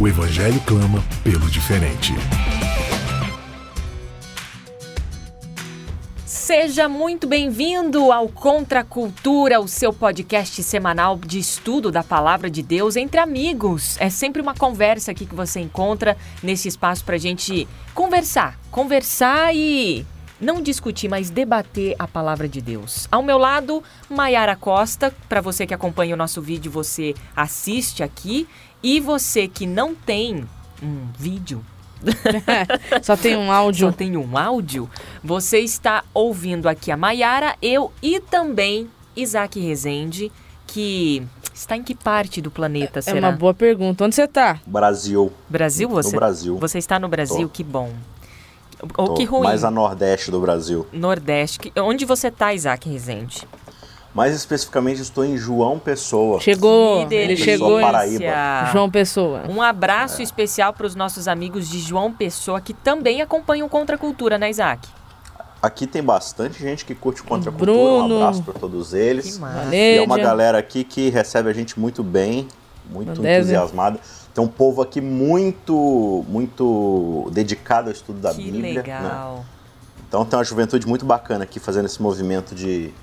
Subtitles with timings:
[0.00, 2.12] O Evangelho clama pelo diferente.
[6.24, 12.48] Seja muito bem-vindo ao Contra a Cultura, o seu podcast semanal de estudo da palavra
[12.48, 13.96] de Deus entre amigos.
[13.98, 19.52] É sempre uma conversa aqui que você encontra nesse espaço para a gente conversar, conversar
[19.52, 20.06] e
[20.40, 23.08] não discutir, mas debater a palavra de Deus.
[23.10, 25.12] Ao meu lado, Maiara Costa.
[25.28, 28.46] Para você que acompanha o nosso vídeo, você assiste aqui
[28.82, 30.44] e você que não tem
[30.82, 31.64] um vídeo,
[33.02, 33.86] Só tem um áudio.
[33.90, 34.88] só tem um áudio,
[35.22, 40.30] você está ouvindo aqui a Maiara, eu e também Isaac Rezende,
[40.66, 43.18] que está em que parte do planeta É será?
[43.30, 44.04] uma boa pergunta.
[44.04, 44.60] Onde você tá?
[44.64, 45.32] Brasil.
[45.48, 46.10] Brasil, você?
[46.12, 46.56] No Brasil.
[46.58, 47.48] Você está no Brasil, Tô.
[47.48, 47.92] que bom.
[48.96, 49.42] Ou Tô que ruim.
[49.42, 50.86] Mais a nordeste do Brasil.
[50.92, 51.72] Nordeste.
[51.76, 53.44] Onde você tá, Isaac Rezende?
[54.14, 56.40] Mais especificamente, estou em João Pessoa.
[56.40, 57.06] Chegou.
[57.06, 57.78] Que Ele chegou.
[57.78, 58.24] em Paraíba.
[58.72, 59.42] João Pessoa.
[59.48, 63.98] Um abraço especial para os nossos amigos de João Pessoa, que também acompanham Contra a
[63.98, 64.88] Cultura, né, Isaac?
[65.60, 67.72] Aqui tem bastante gente que curte contra a cultura.
[67.72, 68.14] Bruno.
[68.14, 69.34] Um abraço para todos eles.
[69.34, 69.74] Que massa.
[69.74, 72.46] E é uma galera aqui que recebe a gente muito bem,
[72.88, 73.98] muito entusiasmada.
[74.32, 78.62] Tem um povo aqui muito, muito dedicado ao estudo da que Bíblia.
[78.62, 78.82] né?
[78.82, 79.44] legal.
[80.08, 82.94] Então tem uma juventude muito bacana aqui fazendo esse movimento de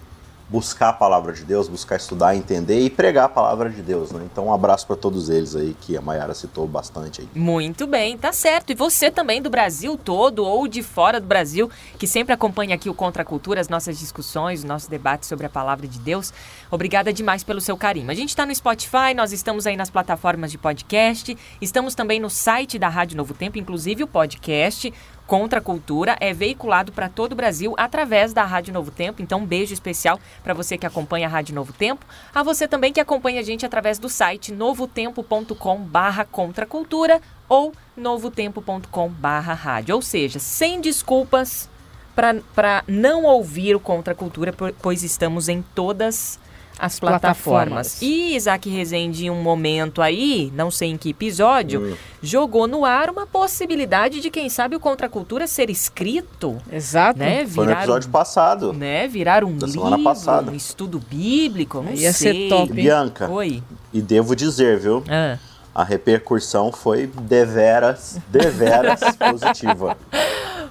[0.47, 4.11] buscar a palavra de Deus, buscar estudar, entender e pregar a palavra de Deus.
[4.11, 4.21] Né?
[4.31, 7.29] Então um abraço para todos eles aí que a Mayara citou bastante aí.
[7.33, 8.71] Muito bem, tá certo.
[8.71, 12.89] E você também do Brasil todo ou de fora do Brasil, que sempre acompanha aqui
[12.89, 16.31] o Contra a Cultura, as nossas discussões, o nosso debate sobre a palavra de Deus.
[16.69, 18.11] Obrigada demais pelo seu carinho.
[18.11, 22.29] A gente está no Spotify, nós estamos aí nas plataformas de podcast, estamos também no
[22.29, 24.93] site da Rádio Novo Tempo, inclusive o podcast
[25.27, 29.21] Contra a Cultura é veiculado para todo o Brasil através da Rádio Novo Tempo.
[29.21, 32.05] Então, um beijo especial para você que acompanha a Rádio Novo Tempo.
[32.33, 37.19] A você também que acompanha a gente através do site novotempo.com barra contracultura
[37.49, 39.95] ou novotempo.com barra rádio.
[39.95, 41.69] Ou seja, sem desculpas
[42.15, 46.39] para não ouvir o Contra a Cultura, po- pois estamos em todas
[46.77, 47.99] as plataformas.
[47.99, 48.01] Plataformas.
[48.01, 53.09] E Isaac Rezende, em um momento aí, não sei em que episódio, jogou no ar
[53.09, 57.19] uma possibilidade de, quem sabe, o Contra a Cultura ser escrito, Exato.
[57.19, 57.45] né?
[57.47, 58.73] Foi no Virar episódio um, passado.
[58.73, 59.07] né?
[59.07, 60.51] Virar um Da livro, passada.
[60.51, 62.49] um estudo bíblico, não Ia ser sei.
[62.49, 62.73] top.
[62.73, 63.63] Bianca, Oi.
[63.93, 65.03] e devo dizer, viu?
[65.09, 65.37] Ah.
[65.73, 69.97] A repercussão foi deveras, deveras positiva.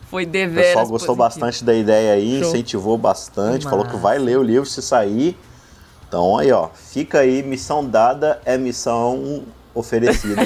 [0.08, 1.40] Foi O deveras pessoal gostou positivo.
[1.40, 2.48] bastante da ideia aí, Show.
[2.48, 5.36] incentivou bastante, falou que vai ler o livro se sair.
[6.14, 9.42] Então aí, ó, fica aí, missão dada é missão
[9.74, 10.42] oferecida.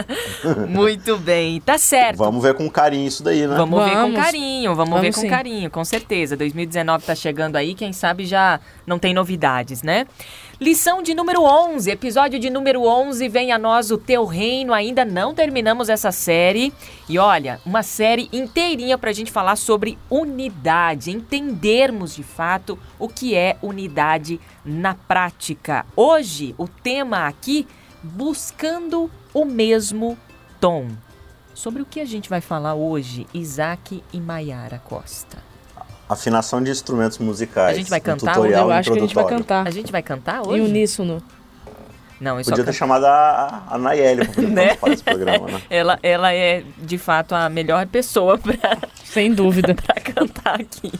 [0.68, 2.18] Muito bem, tá certo.
[2.18, 3.56] Vamos ver com carinho isso daí, né?
[3.56, 4.16] Vamos, ver com Vamos.
[4.16, 5.28] carinho, vamos, ver Vamos com sim.
[5.28, 6.36] carinho, com certeza.
[6.36, 10.06] 2019 tá chegando aí, quem sabe já não tem novidades, né?
[10.62, 14.72] Lição de número 11, episódio de número 11, vem a nós o teu reino.
[14.72, 16.72] Ainda não terminamos essa série.
[17.08, 23.34] E olha, uma série inteirinha pra gente falar sobre unidade, entendermos de fato o que
[23.34, 25.84] é unidade na prática.
[25.96, 27.66] Hoje, o tema aqui,
[28.02, 30.18] buscando o mesmo
[30.60, 30.88] tom.
[31.54, 35.38] Sobre o que a gente vai falar hoje, Isaac e Maiara Costa.
[36.08, 37.74] Afinação de instrumentos musicais.
[37.76, 38.34] A gente vai um cantar?
[38.34, 39.66] tutorial Eu acho que a gente vai cantar.
[39.66, 40.60] A gente vai cantar Em hoje?
[40.62, 41.22] uníssono.
[42.20, 42.76] Não, só Podia ter canto.
[42.76, 44.74] chamado a, a Nayeli poder Né?
[44.76, 45.62] participar desse programa, né?
[45.68, 49.74] Ela, ela é, de fato, a melhor pessoa pra, Sem dúvida.
[49.74, 50.92] pra cantar aqui.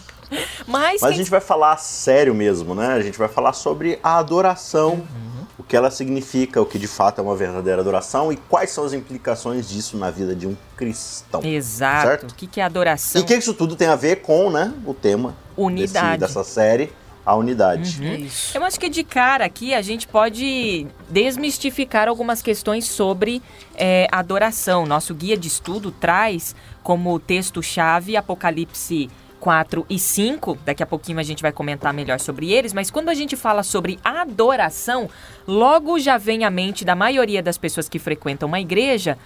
[0.67, 2.89] Mas, Mas a quem gente vai falar sério mesmo, né?
[2.89, 5.22] A gente vai falar sobre a adoração, Uhum.
[5.59, 8.85] O que ela significa, o que de fato é uma verdadeira adoração e quais são
[8.85, 11.43] as implicações disso na vida de um cristão.
[11.45, 12.07] Exato.
[12.09, 12.31] Certo?
[12.31, 13.21] O que, que é adoração?
[13.21, 16.19] E o que isso tudo tem a ver com, né, o tema Unidade.
[16.19, 16.91] desse- dessa série,
[17.25, 18.01] a unidade.
[18.03, 18.27] Uhum.
[18.55, 23.41] Eu acho que de cara aqui a gente pode desmistificar algumas questões sobre
[23.77, 24.85] é, adoração.
[24.87, 29.09] Nosso guia de estudo traz como texto-chave Apocalipse
[29.43, 30.57] 4 e 5.
[30.65, 32.73] Daqui a pouquinho a gente vai comentar melhor sobre eles.
[32.73, 35.11] Mas quando a gente fala sobre adoração,
[35.49, 39.19] logo já vem à mente da maioria das pessoas que frequentam uma igreja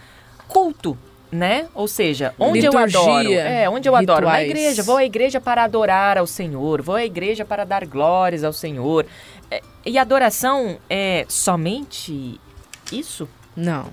[0.48, 0.96] culto.
[1.30, 1.66] Né?
[1.74, 3.32] Ou seja, onde eu Liturgia, adoro?
[3.34, 4.24] É, onde eu adoro?
[4.26, 4.50] Na rituais.
[4.50, 4.82] igreja.
[4.82, 6.80] Vou à igreja para adorar ao Senhor.
[6.80, 9.04] Vou à igreja para dar glórias ao Senhor.
[9.50, 12.40] É, E adoração é somente
[12.90, 13.28] isso?
[13.54, 13.90] Não.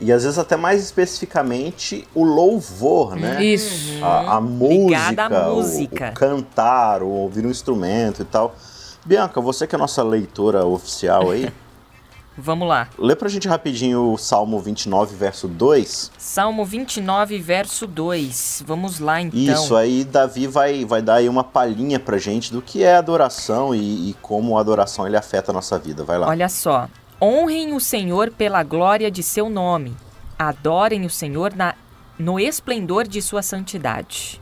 [0.00, 3.42] E às vezes até mais especificamente o louvor, né?
[3.44, 4.04] Isso.
[4.04, 6.10] A, a música, à o- música.
[6.10, 8.54] O, cantar, o ouvir um instrumento e tal.
[9.04, 11.52] Bianca, você que é nossa leitora oficial aí,
[12.36, 12.88] Vamos lá.
[12.98, 16.10] lê pra gente rapidinho o Salmo 29, verso 2.
[16.18, 18.64] Salmo 29, verso 2.
[18.66, 19.38] Vamos lá então.
[19.38, 23.72] Isso, aí Davi vai, vai dar aí uma palhinha pra gente do que é adoração
[23.72, 26.02] e, e como a adoração ele afeta a nossa vida.
[26.02, 26.26] Vai lá.
[26.26, 26.88] Olha só.
[27.20, 29.96] Honrem o Senhor pela glória de seu nome.
[30.38, 31.74] Adorem o Senhor na,
[32.18, 34.40] no esplendor de sua santidade.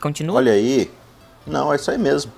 [0.00, 0.36] Continua?
[0.36, 0.90] Olha aí.
[1.46, 2.32] Não, é isso aí mesmo.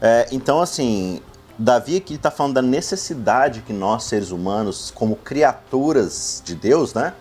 [0.00, 1.20] É, então, assim,
[1.58, 7.12] Davi aqui está falando da necessidade que nós, seres humanos, como criaturas de Deus, né?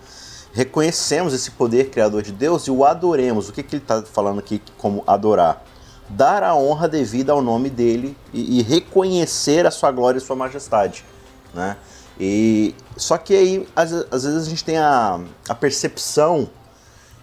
[0.53, 3.49] Reconhecemos esse poder criador de Deus e o adoremos.
[3.49, 5.63] O que, que ele está falando aqui como adorar?
[6.07, 10.35] Dar a honra devida ao nome dele e, e reconhecer a sua glória e sua
[10.35, 11.05] majestade,
[11.53, 11.77] né?
[12.19, 16.49] E, só que aí, às, às vezes, a gente tem a, a percepção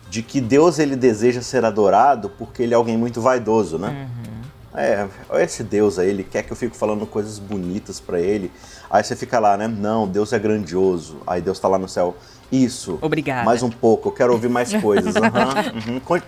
[0.08, 4.08] de que Deus ele deseja ser adorado porque ele é alguém muito vaidoso, né?
[4.75, 8.52] É, olha esse Deus aí, ele quer que eu fique falando coisas bonitas pra ele.
[8.90, 9.67] Aí você fica lá, né?
[9.67, 11.17] Não, Deus é grandioso.
[11.26, 12.14] Aí Deus tá lá no céu.
[12.52, 12.99] Isso.
[13.00, 13.44] Obrigada.
[13.44, 15.14] Mais um pouco, eu quero ouvir mais coisas.
[15.14, 16.00] Uhum.
[16.00, 16.20] Con-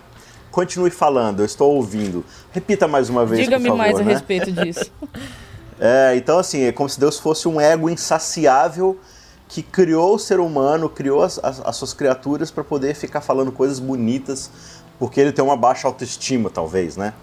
[0.51, 2.25] Continue falando, eu estou ouvindo.
[2.51, 4.13] Repita mais uma vez, Diga-me mais a né?
[4.13, 4.91] respeito disso.
[5.79, 8.99] É, então assim, é como se Deus fosse um ego insaciável
[9.47, 13.51] que criou o ser humano, criou as, as- as suas criaturas para poder ficar falando
[13.51, 14.51] coisas bonitas,
[14.99, 17.13] porque ele tem uma baixa autoestima, talvez, né?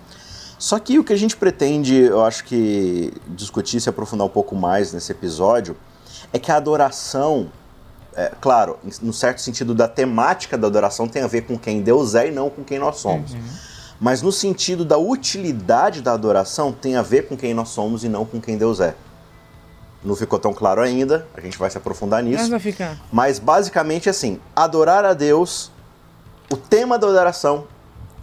[0.58, 4.56] Só que o que a gente pretende, eu acho que discutir, se aprofundar um pouco
[4.56, 5.76] mais nesse episódio,
[6.32, 7.52] é que a adoração,
[8.14, 12.14] é, claro, no certo sentido da temática da adoração tem a ver com quem Deus
[12.14, 13.32] é e não com quem nós somos.
[14.00, 18.08] Mas no sentido da utilidade da adoração tem a ver com quem nós somos e
[18.08, 18.94] não com quem Deus é.
[20.04, 22.50] Não ficou tão claro ainda, a gente vai se aprofundar Mas nisso.
[22.50, 22.98] vai ficar.
[23.10, 25.72] Mas basicamente assim, adorar a Deus,
[26.50, 27.66] o tema da adoração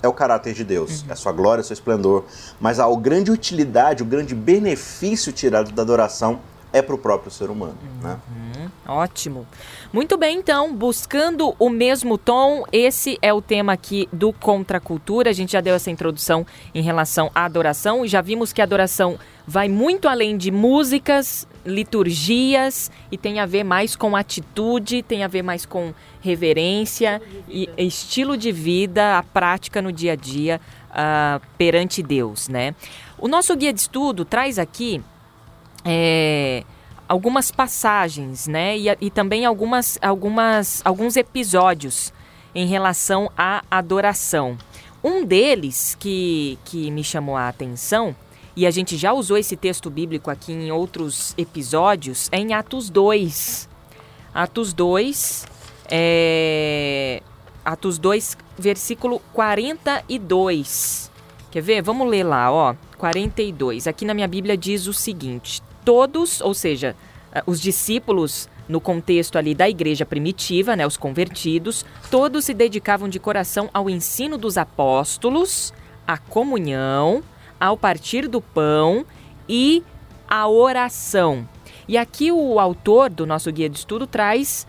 [0.02, 2.26] é o caráter de Deus, é a sua glória, seu esplendor.
[2.60, 6.40] Mas a grande utilidade, o grande benefício tirado da adoração
[6.72, 7.78] é para o próprio ser humano.
[8.02, 8.20] Né?
[8.86, 9.48] Ótimo.
[9.94, 14.82] Muito bem, então, buscando o mesmo tom, esse é o tema aqui do Contra a
[14.82, 15.30] Cultura.
[15.30, 18.64] A gente já deu essa introdução em relação à adoração e já vimos que a
[18.64, 25.24] adoração vai muito além de músicas, liturgias e tem a ver mais com atitude, tem
[25.24, 30.60] a ver mais com reverência e estilo de vida, a prática no dia a dia
[30.90, 32.74] ah, perante Deus, né?
[33.16, 35.04] O nosso guia de estudo traz aqui
[35.86, 36.64] é,
[37.08, 38.78] algumas passagens, né?
[38.78, 42.14] E, e também algumas, algumas, alguns episódios
[42.54, 44.58] em relação à adoração.
[45.04, 48.16] Um deles que, que me chamou a atenção,
[48.56, 52.90] e a gente já usou esse texto bíblico aqui em outros episódios, é em Atos
[52.90, 53.68] 2.
[54.34, 55.46] Atos 2,
[55.90, 57.22] é...
[57.66, 61.12] Atos 2, versículo 42.
[61.50, 61.82] Quer ver?
[61.82, 62.76] Vamos ler lá, ó.
[62.98, 63.88] 42.
[63.88, 66.96] Aqui na minha Bíblia diz o seguinte: todos, ou seja,
[67.34, 73.10] eh, os discípulos no contexto ali da igreja primitiva, né, os convertidos, todos se dedicavam
[73.10, 75.74] de coração ao ensino dos apóstolos,
[76.08, 77.22] à comunhão,
[77.60, 79.06] ao partir do pão
[79.48, 79.84] e
[80.28, 81.48] à oração.
[81.88, 84.66] E aqui o autor do nosso guia de estudo traz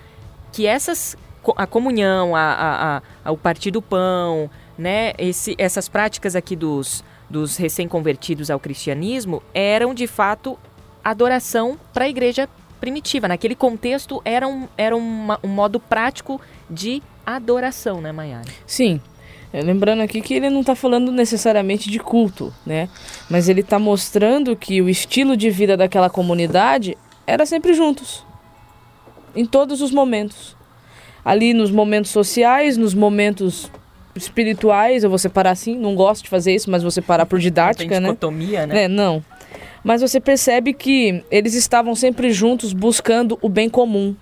[0.52, 1.16] que essas
[1.56, 2.40] a comunhão, a,
[2.96, 4.48] a, ao partir do pão,
[4.78, 10.58] né, esse, essas práticas aqui dos, dos recém-convertidos ao cristianismo eram de fato
[11.04, 12.48] adoração para a igreja
[12.80, 13.28] primitiva.
[13.28, 18.44] Naquele contexto era um, era uma- um modo prático de adoração, né, Maiara?
[18.66, 19.00] Sim.
[19.52, 22.88] É, Lembrando aqui que ele não está falando necessariamente de culto, né?
[23.30, 28.24] Mas ele está mostrando que o estilo de vida daquela comunidade era sempre juntos.
[29.36, 30.56] Em todos os momentos.
[31.24, 33.70] Ali nos momentos sociais, nos momentos
[34.14, 37.44] espirituais, eu vou separar assim, não gosto de fazer isso, mas vou separar por Tem
[37.44, 38.08] didática, né?
[38.08, 38.84] dicotomia, né?
[38.84, 39.24] É, não.
[39.84, 44.16] Mas você percebe que eles estavam sempre juntos buscando o bem comum.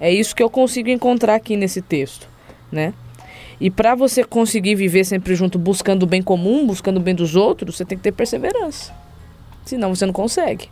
[0.00, 2.28] É isso que eu consigo encontrar aqui nesse texto,
[2.70, 2.92] né?
[3.60, 7.36] E para você conseguir viver sempre junto buscando o bem comum, buscando o bem dos
[7.36, 8.92] outros, você tem que ter perseverança.
[9.64, 10.68] Senão você não consegue.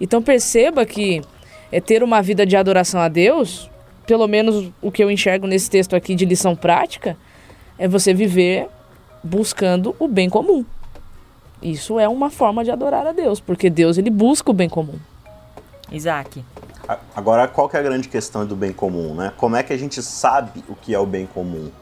[0.00, 1.20] Então perceba que
[1.70, 3.68] é ter uma vida de adoração a Deus,
[4.06, 7.16] pelo menos o que eu enxergo nesse texto aqui de lição prática,
[7.78, 8.68] é você viver
[9.22, 10.64] buscando o bem comum.
[11.66, 15.00] Isso é uma forma de adorar a Deus, porque Deus ele busca o bem comum.
[15.90, 16.44] Isaac.
[17.12, 19.32] Agora, qual que é a grande questão do bem comum, né?
[19.36, 21.72] Como é que a gente sabe o que é o bem comum?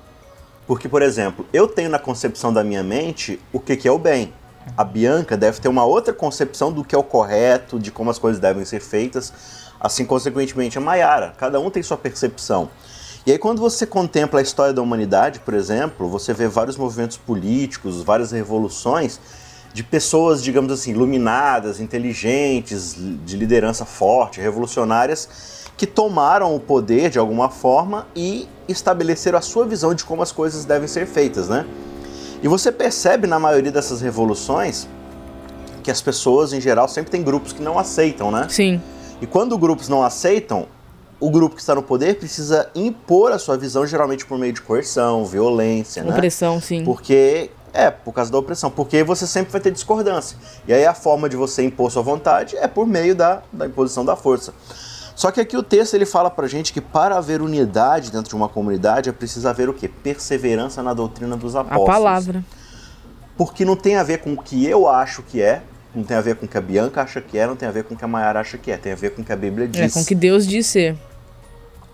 [0.67, 3.99] Porque, por exemplo, eu tenho na concepção da minha mente o que, que é o
[3.99, 4.33] bem.
[4.75, 8.19] A Bianca deve ter uma outra concepção do que é o correto, de como as
[8.19, 9.35] coisas devem ser feitas.
[9.79, 11.35] assim consequentemente a Maiara.
[11.37, 12.71] Cada um tem sua percepção.
[13.27, 17.19] E aí quando você contempla a história da humanidade, por exemplo, você vê vários movimentos
[17.19, 19.21] políticos, várias revoluções
[19.75, 25.29] de pessoas, digamos assim, iluminadas, inteligentes, de liderança forte, revolucionárias,
[25.77, 30.31] que tomaram o poder de alguma forma e estabeleceram a sua visão de como as
[30.31, 31.67] coisas devem ser feitas, né?
[32.41, 34.87] E você percebe na maioria dessas revoluções
[35.83, 38.47] que as pessoas, em geral, sempre tem grupos que não aceitam, né?
[38.49, 38.81] Sim.
[39.21, 40.69] E quando grupos não aceitam,
[41.19, 44.63] o grupo que está no poder precisa impor a sua visão, geralmente por meio de
[44.63, 46.13] coerção, violência, né?
[46.13, 46.85] Opressão, sim.
[46.85, 48.71] Porque é, por causa da opressão.
[48.71, 50.39] Porque você sempre vai ter discordância.
[50.67, 54.05] E aí a forma de você impor sua vontade é por meio da, da imposição
[54.05, 54.55] da força.
[55.17, 58.35] Só que aqui o texto ele fala pra gente que para haver unidade dentro de
[58.35, 59.89] uma comunidade é preciso haver o quê?
[59.89, 61.89] Perseverança na doutrina dos apóstolos.
[61.89, 62.45] A palavra.
[63.37, 65.63] Porque não tem a ver com o que eu acho que é,
[65.95, 67.73] não tem a ver com o que a Bianca acha que é, não tem a
[67.73, 69.33] ver com o que a Mayara acha que é, tem a ver com o que
[69.33, 69.81] a Bíblia diz.
[69.81, 70.97] É, com o que Deus diz ser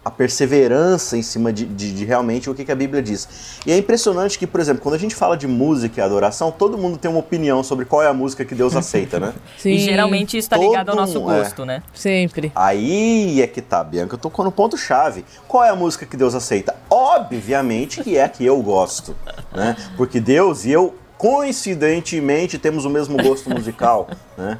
[0.02, 3.60] a perseverança em cima de, de, de realmente o que, que, a Bíblia diz.
[3.66, 6.78] E é impressionante que, por exemplo, quando a gente fala de música e adoração, todo
[6.78, 9.34] mundo tem uma opinião sobre qual é a música que Deus aceita, né?
[9.58, 9.72] Sim.
[9.72, 11.66] E geralmente isso está ligado ao nosso gosto, é.
[11.66, 11.82] né?
[11.92, 12.50] Sempre.
[12.54, 15.24] Aí é que tá, Bianca, eu tô no ponto-chave.
[15.46, 16.74] Qual é a música que Deus aceita?
[16.88, 19.14] Obviamente que é a que eu gosto,
[19.52, 19.76] né?
[19.98, 24.58] Porque Deus e eu, coincidentemente, temos o mesmo gosto musical, né?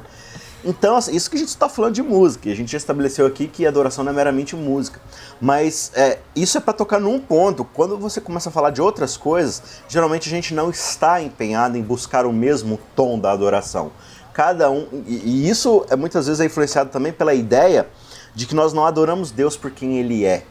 [0.63, 2.49] Então, assim, isso que a gente está falando de música.
[2.49, 4.99] A gente já estabeleceu aqui que adoração não é meramente música.
[5.39, 7.63] Mas é, isso é para tocar num ponto.
[7.63, 11.81] Quando você começa a falar de outras coisas, geralmente a gente não está empenhado em
[11.81, 13.91] buscar o mesmo tom da adoração.
[14.33, 14.87] Cada um.
[15.07, 17.87] E, e isso é muitas vezes é influenciado também pela ideia
[18.33, 20.45] de que nós não adoramos Deus por quem Ele é,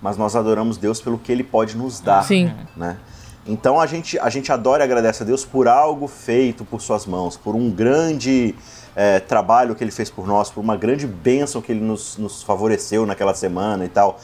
[0.00, 2.22] mas nós adoramos Deus pelo que Ele pode nos dar.
[2.22, 2.54] Sim.
[2.76, 2.96] Né?
[3.46, 7.04] Então a gente, a gente adora e agradece a Deus por algo feito por Suas
[7.04, 8.54] mãos, por um grande
[8.96, 12.42] é, trabalho que ele fez por nós, por uma grande bênção que ele nos, nos
[12.42, 14.18] favoreceu naquela semana e tal.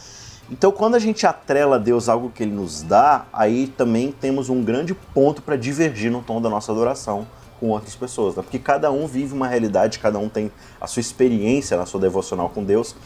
[0.51, 4.49] Então, quando a gente atrela a Deus algo que ele nos dá, aí também temos
[4.49, 7.27] um grande ponto para divergir no tom da nossa adoração
[7.61, 8.43] com outras pessoas, né?
[8.43, 10.51] porque cada um vive uma realidade, cada um tem
[10.81, 12.97] a sua experiência na sua devocional com Deus.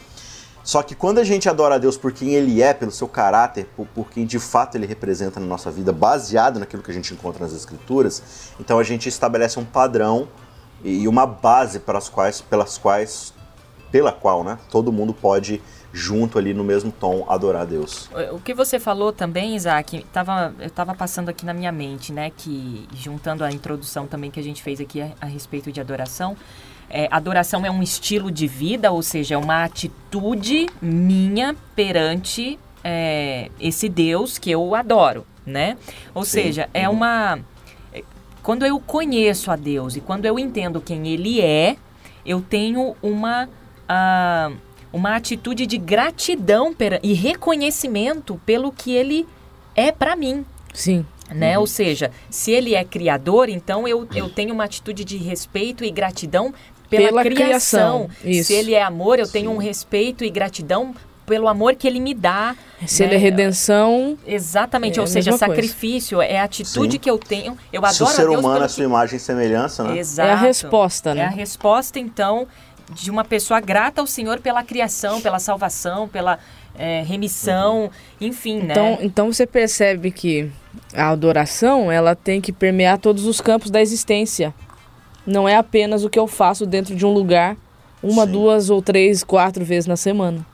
[0.65, 3.67] Só que quando a gente adora a Deus por quem Ele é, pelo seu caráter,
[3.77, 7.13] por, por, quem de fato Ele representa na nossa vida, baseado naquilo que a gente
[7.13, 10.27] encontra nas Escrituras, então a gente estabelece um padrão
[10.83, 13.31] e uma base para as quais, pelas quais,
[13.91, 15.61] pela qual, né, todo mundo pode
[15.93, 18.09] junto ali no mesmo tom adorar a Deus.
[18.33, 22.31] O que você falou também, Isaac, tava, eu estava passando aqui na minha mente, né,
[22.35, 26.35] que juntando a introdução também que a gente fez aqui a, a respeito de adoração,
[26.89, 33.49] é, adoração é um estilo de vida, ou seja, é uma atitude minha perante é,
[33.59, 35.77] esse Deus que eu adoro, né?
[36.13, 36.43] Ou Sim.
[36.43, 36.95] seja, é uhum.
[36.95, 37.39] uma
[38.45, 41.77] quando eu conheço a Deus e quando eu entendo quem Ele é,
[42.23, 43.49] eu tenho uma,
[43.89, 44.55] uh,
[44.93, 49.27] uma atitude de gratidão e reconhecimento pelo que Ele
[49.75, 50.45] é para mim.
[50.71, 51.03] Sim.
[51.27, 51.55] Né?
[51.55, 51.61] Uhum.
[51.61, 55.89] Ou seja, se Ele é criador, então eu, eu tenho uma atitude de respeito e
[55.89, 56.53] gratidão
[56.97, 58.09] pela, pela criação.
[58.21, 58.43] criação.
[58.43, 59.31] Se Ele é amor, eu Sim.
[59.31, 60.93] tenho um respeito e gratidão
[61.25, 62.55] pelo amor que ele me dá.
[62.85, 63.09] Se né?
[63.09, 64.17] ele é redenção.
[64.25, 66.31] Exatamente, é ou seja, sacrifício, coisa.
[66.31, 66.99] é a atitude Sim.
[66.99, 67.57] que eu tenho.
[67.73, 69.97] Eu adoro Se o ser humano é a sua imagem e semelhança, né?
[69.97, 70.29] Exato.
[70.29, 71.21] É a resposta, né?
[71.21, 72.47] É a resposta, então,
[72.93, 76.37] de uma pessoa grata ao Senhor pela criação, pela salvação, pela
[76.77, 77.89] é, remissão, uhum.
[78.21, 78.97] enfim, então, né?
[79.01, 80.51] Então você percebe que
[80.93, 84.53] a adoração, ela tem que permear todos os campos da existência.
[85.25, 87.57] Não é apenas o que eu faço dentro de um lugar
[88.05, 88.31] uma, Sim.
[88.31, 90.45] duas ou três, quatro vezes na semana.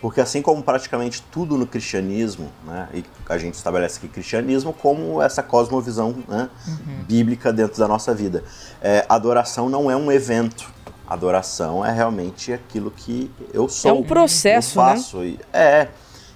[0.00, 5.22] Porque assim como praticamente tudo no cristianismo, né, e a gente estabelece aqui cristianismo como
[5.22, 7.04] essa cosmovisão né, uhum.
[7.08, 8.44] bíblica dentro da nossa vida,
[8.82, 10.72] é, adoração não é um evento.
[11.06, 13.90] Adoração é realmente aquilo que eu sou.
[13.90, 15.18] É um processo, eu faço.
[15.18, 15.36] né?
[15.52, 15.88] É.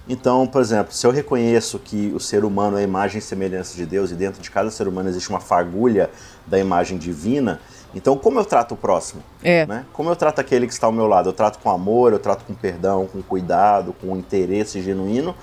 [0.08, 3.76] Então, por exemplo, se eu reconheço que o ser humano é a imagem e semelhança
[3.76, 6.08] de Deus e dentro de cada ser humano existe uma fagulha
[6.48, 7.60] da imagem divina,
[7.94, 9.22] então, como eu trato o próximo?
[9.42, 9.66] É.
[9.66, 9.84] Né?
[9.92, 11.30] Como eu trato aquele que está ao meu lado?
[11.30, 15.34] Eu trato com amor, eu trato com perdão, com cuidado, com interesse genuíno?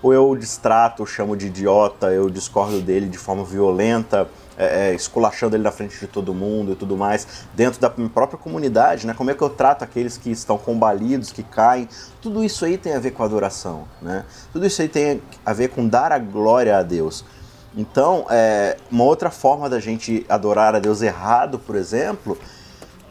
[0.00, 5.56] Ou eu distrato, chamo de idiota, eu discordo dele de forma violenta, é, é, esculachando
[5.56, 9.12] ele na frente de todo mundo e tudo mais, dentro da minha própria comunidade, né?
[9.12, 11.88] Como é que eu trato aqueles que estão combalidos, que caem?
[12.22, 14.24] Tudo isso aí tem a ver com adoração, né?
[14.52, 17.24] Tudo isso aí tem a ver com dar a glória a Deus.
[17.76, 22.38] Então, é, uma outra forma da gente adorar a Deus errado, por exemplo,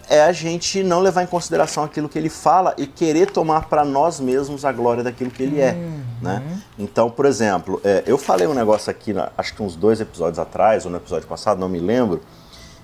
[0.09, 3.83] é a gente não levar em consideração aquilo que ele fala e querer tomar para
[3.83, 5.73] nós mesmos a glória daquilo que ele é.
[5.73, 6.03] Uhum.
[6.21, 6.61] Né?
[6.79, 10.85] Então, por exemplo, é, eu falei um negócio aqui, acho que uns dois episódios atrás,
[10.85, 12.21] ou no episódio passado, não me lembro,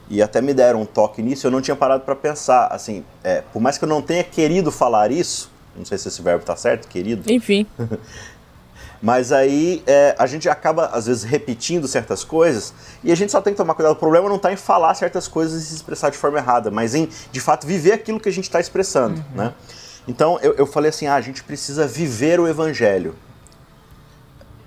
[0.10, 2.68] e até me deram um toque nisso, eu não tinha parado para pensar.
[2.68, 6.22] Assim, é, por mais que eu não tenha querido falar isso, Não sei se esse
[6.22, 7.32] verbo está certo, querido.
[7.32, 7.66] Enfim.
[9.04, 13.42] Mas aí é, a gente acaba, às vezes, repetindo certas coisas e a gente só
[13.42, 13.92] tem que tomar cuidado.
[13.92, 16.96] O problema não está em falar certas coisas e se expressar de forma errada, mas
[16.96, 19.36] em, de fato, viver aquilo que a gente está expressando, uhum.
[19.36, 19.54] né?
[20.08, 23.14] Então, eu, eu falei assim, ah, a gente precisa viver o evangelho.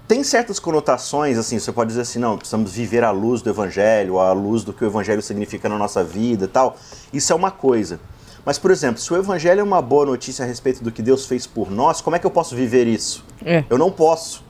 [0.07, 4.19] Tem certas conotações, assim, você pode dizer assim, não, precisamos viver a luz do evangelho,
[4.19, 6.77] a luz do que o evangelho significa na nossa vida e tal.
[7.11, 7.99] Isso é uma coisa.
[8.47, 11.27] Mas, por exemplo, se o Evangelho é uma boa notícia a respeito do que Deus
[11.27, 13.25] fez por nós, como é que eu posso viver isso?
[13.45, 13.65] É.
[13.69, 14.45] Eu não posso.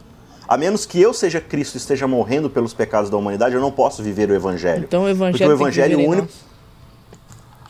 [0.47, 3.73] A menos que eu seja Cristo e esteja morrendo pelos pecados da humanidade, eu não
[3.73, 4.85] posso viver o Evangelho.
[4.85, 6.29] Então o Evangelho, Porque o evangelho único.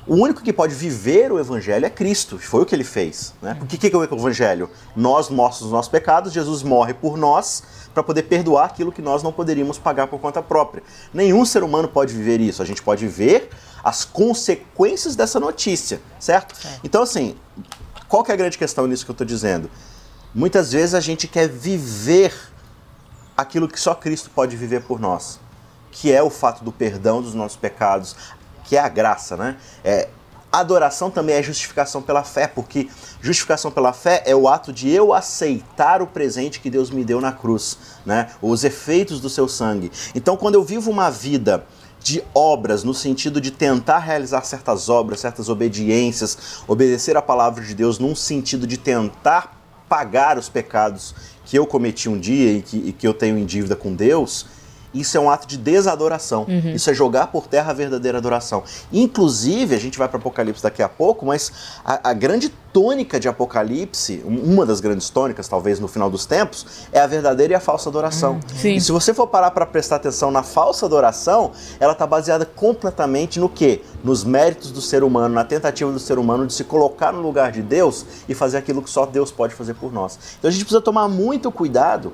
[0.07, 3.35] O único que pode viver o Evangelho é Cristo, foi o que ele fez.
[3.43, 3.55] Né?
[3.59, 4.71] Porque o que é o Evangelho?
[4.95, 9.23] Nós mortos os nossos pecados, Jesus morre por nós para poder perdoar aquilo que nós
[9.23, 10.83] não poderíamos pagar por conta própria.
[11.13, 12.63] Nenhum ser humano pode viver isso.
[12.63, 13.51] A gente pode ver
[13.83, 16.55] as consequências dessa notícia, certo?
[16.65, 16.81] É.
[16.85, 17.35] Então, assim,
[18.09, 19.69] qual que é a grande questão nisso que eu estou dizendo?
[20.33, 22.33] Muitas vezes a gente quer viver
[23.37, 25.41] aquilo que só Cristo pode viver por nós,
[25.91, 28.15] que é o fato do perdão dos nossos pecados,
[28.67, 29.57] que é a graça, né?
[29.85, 30.09] É,
[30.53, 32.89] adoração também é justificação pela fé, porque
[33.21, 37.21] justificação pela fé é o ato de eu aceitar o presente que Deus me deu
[37.21, 38.31] na cruz, né?
[38.41, 39.91] Os efeitos do seu sangue.
[40.15, 41.65] Então, quando eu vivo uma vida
[42.01, 47.75] de obras, no sentido de tentar realizar certas obras, certas obediências, obedecer a palavra de
[47.75, 52.77] Deus, num sentido de tentar pagar os pecados que eu cometi um dia e que,
[52.77, 54.47] e que eu tenho em dívida com Deus,
[54.95, 56.47] isso é um ato de desadoração.
[56.49, 56.73] Uhum.
[56.75, 58.63] Isso é jogar por terra a verdadeira adoração.
[58.93, 61.53] Inclusive, a gente vai para Apocalipse daqui a pouco, mas
[61.85, 66.67] a, a, grande tônica de Apocalipse, uma das grandes tônicas, talvez no final dos tempos,
[66.93, 68.35] é a verdadeira e a falsa adoração.
[68.35, 68.71] Uhum.
[68.71, 73.41] E se você for parar para prestar atenção na falsa adoração, ela está baseada completamente
[73.41, 73.83] no quê?
[74.05, 77.53] Nos méritos do ser humano, na tentativa do ser humano de se colocar no lugar
[77.53, 80.19] de Deus e fazer aquilo que só Deus pode fazer por nós.
[80.39, 82.13] Então a gente precisa tomar muito cuidado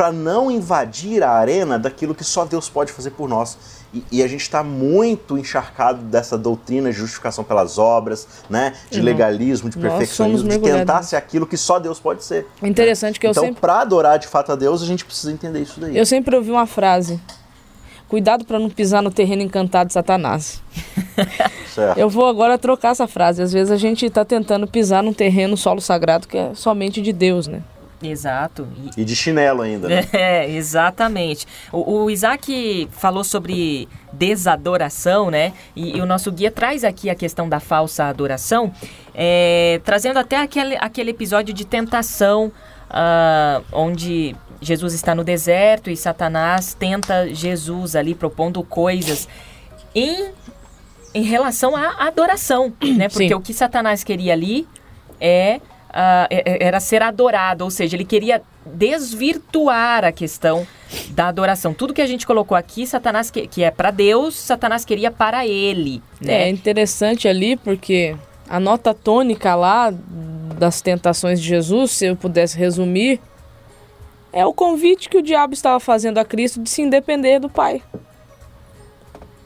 [0.00, 3.58] para não invadir a arena daquilo que só Deus pode fazer por nós.
[3.92, 8.72] E, e a gente está muito encharcado dessa doutrina de justificação pelas obras, né?
[8.90, 9.04] De uhum.
[9.04, 12.46] legalismo, de perfeccionismo, de tentar ser aquilo que só Deus pode ser.
[12.62, 13.20] Interessante né?
[13.20, 13.58] que eu então, sempre...
[13.58, 15.94] Então, para adorar de fato a Deus, a gente precisa entender isso daí.
[15.94, 17.20] Eu sempre ouvi uma frase.
[18.08, 20.62] Cuidado para não pisar no terreno encantado de Satanás.
[21.74, 21.98] Certo.
[21.98, 23.42] Eu vou agora trocar essa frase.
[23.42, 27.12] Às vezes a gente está tentando pisar num terreno solo sagrado que é somente de
[27.12, 27.62] Deus, né?
[28.02, 28.66] Exato.
[28.96, 30.06] E, e de chinelo ainda, né?
[30.12, 31.46] É, exatamente.
[31.72, 35.52] O, o, Isaac falou sobre desadoração, né?
[35.76, 38.72] E, e, o nosso guia traz aqui a questão da falsa adoração,
[39.14, 42.52] é, trazendo até aquele, aquele episódio de tentação,
[42.90, 49.28] uh, onde Jesus está no deserto e Satanás tenta Jesus ali propondo coisas
[49.94, 50.32] em,
[51.14, 53.08] em relação à adoração, né?
[53.08, 53.34] Porque Sim.
[53.34, 54.66] o que Satanás queria ali
[55.20, 55.60] é
[55.90, 60.66] uh, era ser adorado, ou seja, ele queria desvirtuar a questão
[61.10, 61.74] da adoração.
[61.74, 65.46] Tudo que a gente colocou aqui, Satanás que, que é para Deus, Satanás queria para
[65.46, 66.02] ele.
[66.20, 66.44] Né?
[66.44, 68.16] É interessante ali porque
[68.48, 69.92] a nota tônica lá
[70.58, 73.20] das tentações de Jesus, se eu pudesse resumir,
[74.32, 77.82] é o convite que o diabo estava fazendo a Cristo de se independer do Pai.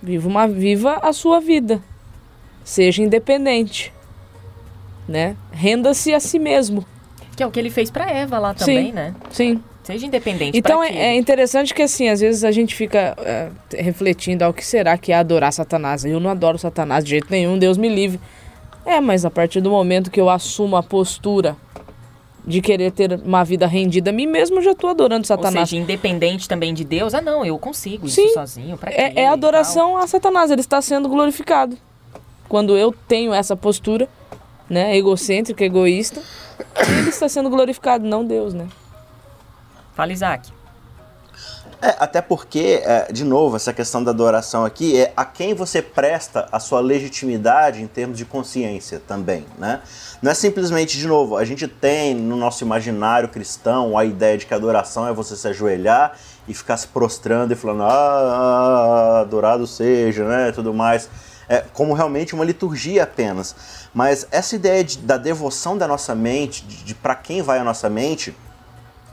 [0.02, 1.80] Viva uma viva a sua vida.
[2.62, 3.92] Seja independente
[5.08, 5.36] né?
[5.52, 6.84] Renda-se a si mesmo.
[7.36, 9.14] Que é o que ele fez para Eva lá também, sim, né?
[9.30, 9.62] Sim.
[9.82, 10.56] Seja independente.
[10.56, 14.64] Então é, é, interessante que assim, às vezes a gente fica é, refletindo ao que
[14.64, 16.04] será que é adorar Satanás.
[16.06, 18.18] Eu não adoro Satanás de jeito nenhum, Deus me livre.
[18.86, 21.56] É, mas a partir do momento que eu assumo a postura
[22.46, 25.56] de querer ter uma vida rendida a mim mesmo, eu já estou adorando Satanás.
[25.56, 27.14] Ou seja, independente também de Deus.
[27.14, 28.76] Ah, não, eu consigo Sim, isso sozinho.
[28.76, 31.76] Pra é, é adoração a Satanás, ele está sendo glorificado.
[32.48, 34.08] Quando eu tenho essa postura,
[34.68, 36.22] né, egocêntrico, egoísta,
[36.98, 38.68] ele está sendo glorificado, não Deus, né?
[39.94, 40.52] Fala, Isaac.
[41.84, 45.82] É, até porque, é, de novo, essa questão da adoração aqui é a quem você
[45.82, 49.82] presta a sua legitimidade em termos de consciência também, né?
[50.22, 54.46] Não é simplesmente, de novo, a gente tem no nosso imaginário cristão a ideia de
[54.46, 56.16] que a adoração é você se ajoelhar
[56.48, 61.10] e ficar se prostrando e falando, ah, adorado seja, né, tudo mais
[61.48, 63.54] é, como realmente uma liturgia apenas.
[63.92, 67.64] Mas essa ideia de, da devoção da nossa mente, de, de para quem vai a
[67.64, 68.34] nossa mente,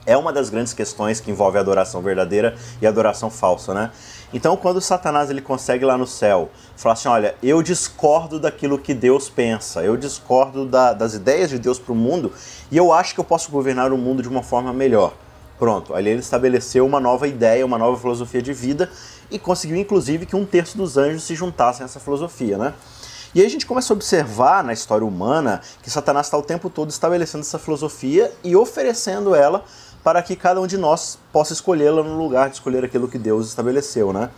[0.06, 3.91] é uma das grandes questões que envolve a adoração verdadeira e a adoração falsa, né?
[4.34, 8.94] Então, quando Satanás ele consegue lá no céu falar assim, olha, eu discordo daquilo que
[8.94, 12.32] Deus pensa, eu discordo da, das ideias de Deus para o mundo
[12.72, 15.13] e eu acho que eu posso governar o mundo de uma forma melhor.
[15.60, 18.89] Pronto, ali ele estabeleceu uma nova ideia, uma nova filosofia de vida
[19.32, 22.74] e conseguiu inclusive que um terço dos anjos se juntassem a essa filosofia, né?
[23.34, 26.70] E aí a gente começa a observar na história humana que Satanás está o tempo
[26.70, 29.63] todo estabelecendo essa filosofia e oferecendo ela
[30.04, 33.48] para que cada um de nós possa escolhê-la no lugar de escolher aquilo que Deus
[33.48, 34.30] estabeleceu, né?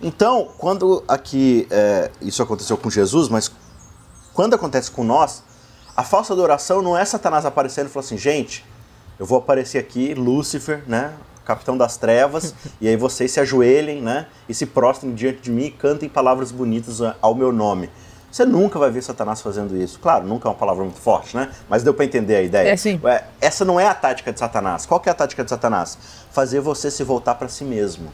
[0.00, 3.50] Então, quando aqui é, isso aconteceu com Jesus, mas
[4.32, 5.42] quando acontece com nós,
[5.96, 8.64] a falsa adoração não é Satanás aparecendo e falando assim, gente,
[9.18, 11.12] eu vou aparecer aqui, Lúcifer, né?
[11.48, 14.26] Capitão das trevas, e aí vocês se ajoelhem, né?
[14.46, 17.88] E se prostrem diante de mim e cantem palavras bonitas ao meu nome.
[18.30, 19.98] Você nunca vai ver Satanás fazendo isso.
[19.98, 21.50] Claro, nunca é uma palavra muito forte, né?
[21.66, 22.68] Mas deu para entender a ideia.
[22.68, 23.00] É sim.
[23.40, 24.84] Essa não é a tática de Satanás.
[24.84, 25.96] Qual que é a tática de Satanás?
[26.30, 28.12] Fazer você se voltar para si mesmo.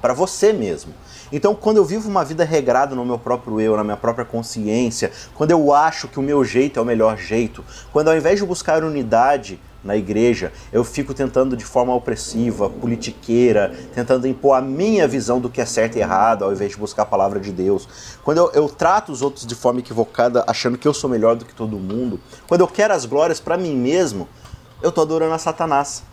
[0.00, 0.92] Para você mesmo.
[1.30, 5.12] Então, quando eu vivo uma vida regrada no meu próprio eu, na minha própria consciência,
[5.36, 8.44] quando eu acho que o meu jeito é o melhor jeito, quando ao invés de
[8.44, 15.08] buscar unidade, na igreja, eu fico tentando de forma opressiva, politiqueira, tentando impor a minha
[15.08, 17.88] visão do que é certo e errado, ao invés de buscar a palavra de Deus.
[18.22, 21.44] Quando eu, eu trato os outros de forma equivocada, achando que eu sou melhor do
[21.44, 24.28] que todo mundo, quando eu quero as glórias para mim mesmo,
[24.80, 26.04] eu estou adorando a Satanás.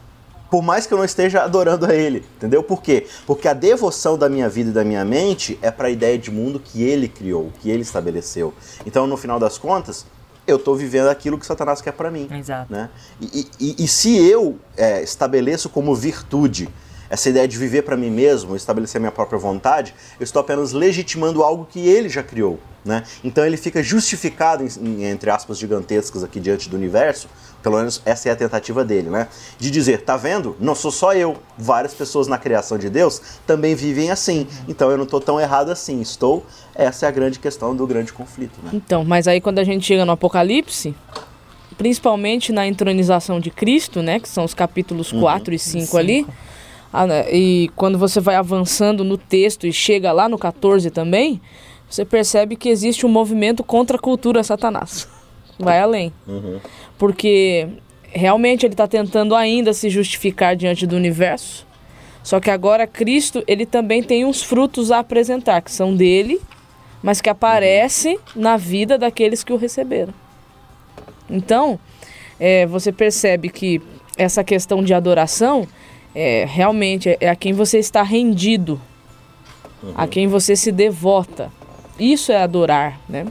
[0.49, 2.63] Por mais que eu não esteja adorando a ele, entendeu?
[2.63, 3.05] Por quê?
[3.27, 6.31] Porque a devoção da minha vida e da minha mente é para a ideia de
[6.31, 8.51] mundo que ele criou, que ele estabeleceu.
[8.83, 10.07] Então, no final das contas,
[10.49, 12.27] eu estou vivendo aquilo que Satanás quer para mim.
[12.31, 12.71] Exato.
[12.71, 12.89] Né?
[13.21, 16.69] E, e, e se eu é, estabeleço como virtude
[17.09, 20.73] essa ideia de viver para mim mesmo, estabelecer a minha própria vontade, eu estou apenas
[20.73, 22.59] legitimando algo que ele já criou.
[22.85, 23.03] Né?
[23.23, 27.27] Então ele fica justificado, em, entre aspas gigantescas aqui diante do universo,
[27.61, 29.27] pelo menos essa é a tentativa dele, né?
[29.57, 30.55] De dizer, tá vendo?
[30.59, 31.37] Não sou só eu.
[31.57, 34.47] Várias pessoas na criação de Deus também vivem assim.
[34.67, 36.01] Então eu não estou tão errado assim.
[36.01, 36.45] Estou.
[36.75, 38.59] Essa é a grande questão do grande conflito.
[38.63, 38.71] Né?
[38.73, 40.95] Então, mas aí quando a gente chega no Apocalipse,
[41.77, 44.19] principalmente na entronização de Cristo, né?
[44.19, 45.55] Que são os capítulos 4 uhum.
[45.55, 46.27] e 5 ali.
[46.91, 51.39] Ah, né, e quando você vai avançando no texto e chega lá no 14 também,
[51.87, 55.07] você percebe que existe um movimento contra a cultura Satanás.
[55.59, 56.13] Vai além.
[56.27, 56.59] Uhum.
[56.97, 57.67] Porque
[58.11, 61.67] realmente ele está tentando ainda se justificar diante do universo.
[62.23, 66.39] Só que agora Cristo, ele também tem uns frutos a apresentar, que são dele,
[67.01, 68.41] mas que aparecem uhum.
[68.41, 70.13] na vida daqueles que o receberam.
[71.29, 71.79] Então,
[72.39, 73.81] é, você percebe que
[74.17, 75.67] essa questão de adoração
[76.13, 78.81] é, realmente é, é a quem você está rendido,
[79.83, 79.93] uhum.
[79.95, 81.51] a quem você se devota.
[81.99, 83.25] Isso é adorar, né?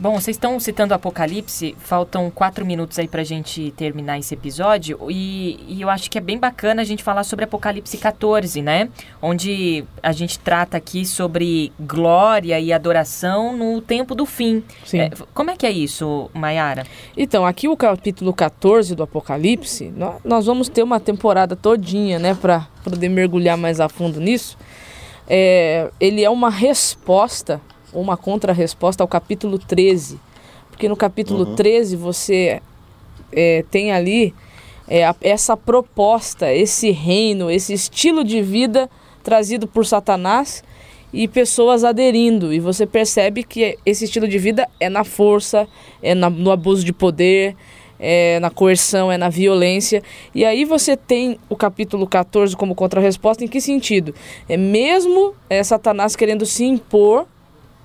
[0.00, 4.98] Bom, vocês estão citando Apocalipse, faltam quatro minutos aí para a gente terminar esse episódio,
[5.10, 8.88] e, e, eu acho que é bem bacana a gente falar sobre Apocalipse 14, né?
[9.20, 14.64] Onde a gente trata aqui sobre glória e adoração no tempo do fim.
[14.86, 15.00] Sim.
[15.00, 16.86] É, como é que é isso, Mayara?
[17.14, 19.92] Então, aqui o capítulo 14 do Apocalipse,
[20.24, 24.56] nós vamos ter uma temporada todinha, né, para poder mergulhar mais a fundo nisso.
[25.28, 27.60] É, ele é uma resposta
[27.92, 30.18] uma contra-resposta ao capítulo 13.
[30.70, 31.54] Porque no capítulo uhum.
[31.54, 32.62] 13 você
[33.32, 34.34] é, tem ali
[34.88, 38.88] é, essa proposta, esse reino, esse estilo de vida
[39.22, 40.64] trazido por Satanás
[41.12, 42.52] e pessoas aderindo.
[42.52, 45.68] E você percebe que esse estilo de vida é na força,
[46.02, 47.56] é na, no abuso de poder,
[47.98, 50.02] é na coerção, é na violência.
[50.34, 53.44] E aí você tem o capítulo 14 como contra-resposta.
[53.44, 54.14] Em que sentido?
[54.48, 57.26] É mesmo é, Satanás querendo se impor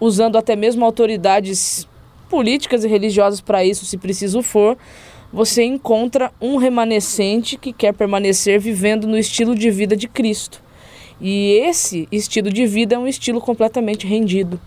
[0.06, 1.88] usando até mesmo autoridades
[2.30, 4.78] políticas e religiosas para isso, se preciso for,
[5.32, 10.62] você encontra um remanescente que quer permanecer vivendo no estilo de vida de Cristo.
[11.20, 14.60] E esse estilo de vida é um estilo completamente rendido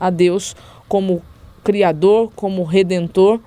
[0.00, 0.56] a Deus
[0.88, 1.22] como
[1.62, 3.40] Criador, como Redentor.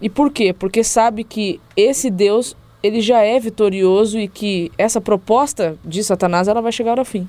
[0.00, 0.52] E por quê?
[0.52, 6.48] Porque sabe que esse Deus ele já é vitorioso e que essa proposta de Satanás
[6.48, 7.26] ela vai chegar ao fim.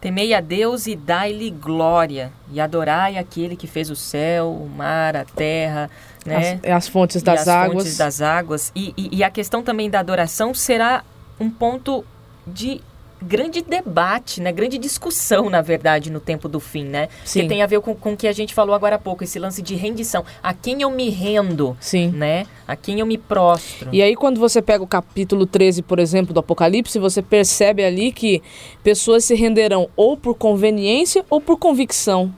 [0.00, 5.16] Temei a Deus e dai-lhe glória, e adorai aquele que fez o céu, o mar,
[5.16, 5.90] a terra,
[6.24, 6.60] né?
[6.62, 7.82] As, as fontes das as águas.
[7.82, 8.72] Fontes das águas.
[8.76, 11.02] E, e, e a questão também da adoração será
[11.40, 12.04] um ponto
[12.46, 12.80] de
[13.22, 14.52] grande debate, né?
[14.52, 17.08] Grande discussão, na verdade, no tempo do fim, né?
[17.24, 17.42] Sim.
[17.42, 19.38] Que tem a ver com, com o que a gente falou agora há pouco, esse
[19.38, 20.24] lance de rendição.
[20.42, 22.08] A quem eu me rendo, Sim.
[22.08, 22.46] né?
[22.66, 23.88] A quem eu me prostro.
[23.92, 28.12] E aí, quando você pega o capítulo 13, por exemplo, do Apocalipse, você percebe ali
[28.12, 28.42] que
[28.82, 32.32] pessoas se renderão ou por conveniência ou por convicção.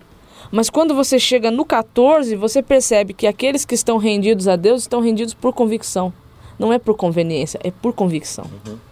[0.51, 4.83] Mas quando você chega no 14, você percebe que aqueles que estão rendidos a Deus
[4.83, 6.13] estão rendidos por convicção.
[6.59, 8.45] Não é por conveniência, é por convicção.
[8.67, 8.90] Uhum.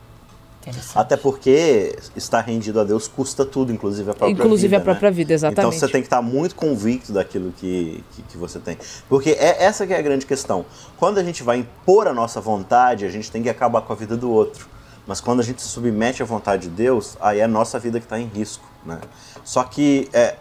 [0.95, 4.77] Até porque estar rendido a Deus custa tudo, inclusive a própria inclusive vida.
[4.77, 5.17] Inclusive a própria né?
[5.17, 5.59] vida, exatamente.
[5.59, 8.77] Então você tem que estar muito convicto daquilo que, que, que, você tem.
[9.09, 10.65] Porque é essa que é a grande questão.
[10.97, 13.97] Quando a gente vai impor a nossa vontade, a gente tem que acabar com a
[13.97, 14.69] vida do outro.
[15.07, 17.99] Mas quando a gente se submete à vontade de Deus, aí é a nossa vida
[17.99, 18.65] que está em risco.
[18.85, 19.01] Né?
[19.43, 20.37] Só que é,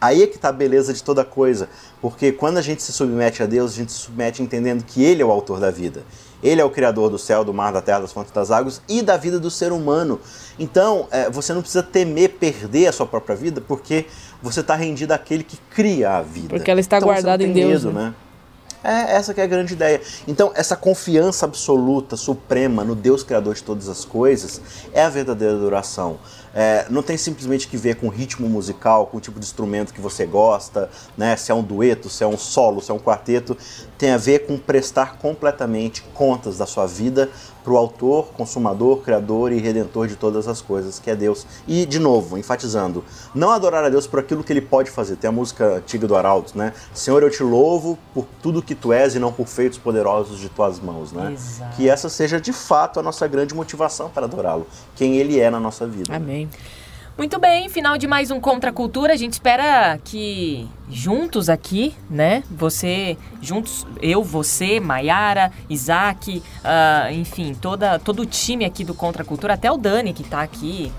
[0.00, 1.68] Aí é que está a beleza de toda coisa,
[2.00, 5.22] porque quando a gente se submete a Deus, a gente se submete entendendo que Ele
[5.22, 6.04] é o autor da vida.
[6.42, 9.02] Ele é o criador do céu, do mar, da terra, das fontes das águas e
[9.02, 10.20] da vida do ser humano.
[10.58, 14.06] Então, é, você não precisa temer perder a sua própria vida, porque
[14.42, 16.48] você está rendido àquele que cria a vida.
[16.48, 17.84] Porque ela está então, guardada em Deus.
[17.84, 18.04] Medo, né?
[18.04, 18.14] né?
[18.82, 20.00] É, essa que é a grande ideia.
[20.26, 24.60] Então, essa confiança absoluta, suprema no Deus Criador de todas as coisas
[24.92, 26.18] é a verdadeira adoração.
[26.54, 30.00] É, não tem simplesmente que ver com ritmo musical, com o tipo de instrumento que
[30.00, 31.36] você gosta, né?
[31.36, 33.56] se é um dueto, se é um solo, se é um quarteto.
[33.96, 37.28] Tem a ver com prestar completamente contas da sua vida
[37.62, 41.46] para o autor, consumador, criador e redentor de todas as coisas, que é Deus.
[41.66, 45.16] E, de novo, enfatizando, não adorar a Deus por aquilo que ele pode fazer.
[45.16, 46.72] Tem a música antiga do Arauto, né?
[46.94, 50.48] Senhor, eu te louvo por tudo que tu és e não por feitos poderosos de
[50.48, 51.32] tuas mãos, né?
[51.32, 51.76] Exato.
[51.76, 54.66] Que essa seja de fato a nossa grande motivação para adorá-lo,
[54.96, 56.14] quem ele é na nossa vida.
[56.14, 56.48] Amém.
[57.18, 59.12] Muito bem, final de mais um Contra a Cultura.
[59.12, 62.44] A gente espera que juntos aqui, né?
[62.48, 69.24] Você, juntos, eu, você, Maiara, Isaac, uh, enfim, toda, todo o time aqui do Contra
[69.24, 70.92] a Cultura, até o Dani que está aqui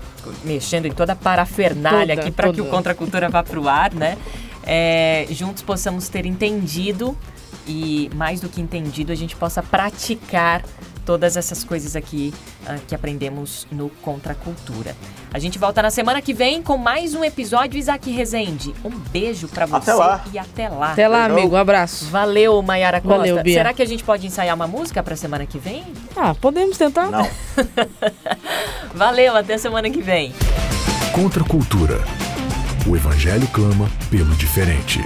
[0.44, 3.66] mexendo em toda a parafernália Toda, aqui para que o Contra a Cultura vá pro
[3.66, 4.18] ar, né?
[4.62, 7.16] É, juntos possamos ter entendido
[7.66, 10.62] e mais do que entendido, a gente possa praticar
[11.10, 12.32] todas essas coisas aqui
[12.64, 14.94] ah, que aprendemos no Contra a Cultura.
[15.34, 18.72] A gente volta na semana que vem com mais um episódio Isaac Rezende.
[18.84, 20.24] Um beijo pra você Até lá.
[20.32, 20.92] e até lá.
[20.92, 21.38] Até lá, Beijão.
[21.38, 21.56] amigo.
[21.56, 22.04] Um abraço.
[22.10, 23.16] Valeu, Mayara Costa.
[23.16, 23.54] Valeu, Bia.
[23.54, 25.82] Será que a gente pode ensaiar uma música pra semana que vem?
[26.16, 27.10] Ah, podemos tentar?
[27.10, 27.28] Não.
[28.94, 30.32] Valeu, até semana que vem.
[31.12, 31.98] Contra a cultura.
[32.86, 35.00] O evangelho clama pelo diferente.